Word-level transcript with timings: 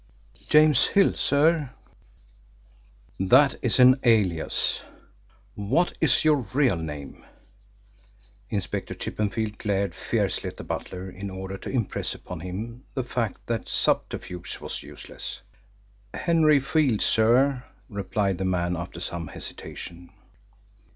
"James 0.49 0.87
Hill, 0.87 1.13
sir." 1.13 1.69
"That 3.19 3.59
is 3.61 3.77
an 3.77 3.99
alias. 4.03 4.81
What 5.53 5.93
is 6.01 6.25
your 6.25 6.37
real 6.55 6.75
name?" 6.75 7.23
Inspector 8.49 8.95
Chippenfield 8.95 9.59
glared 9.59 9.93
fiercely 9.93 10.49
at 10.49 10.57
the 10.57 10.63
butler 10.63 11.07
in 11.07 11.29
order 11.29 11.55
to 11.59 11.69
impress 11.69 12.15
upon 12.15 12.39
him 12.39 12.83
the 12.95 13.03
fact 13.03 13.45
that 13.45 13.69
subterfuge 13.69 14.57
was 14.59 14.81
useless. 14.81 15.41
"Henry 16.15 16.59
Field, 16.59 17.03
sir," 17.03 17.63
replied 17.87 18.39
the 18.39 18.43
man, 18.45 18.75
after 18.75 18.99
some 18.99 19.27
hesitation. 19.27 20.09